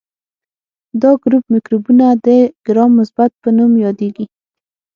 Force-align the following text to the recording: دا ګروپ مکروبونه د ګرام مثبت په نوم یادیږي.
دا 1.01 1.11
ګروپ 1.23 1.43
مکروبونه 1.53 2.05
د 2.25 2.27
ګرام 2.65 2.91
مثبت 2.99 3.31
په 3.41 3.49
نوم 3.57 3.71
یادیږي. 3.85 4.25